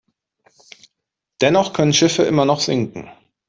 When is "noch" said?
2.43-2.59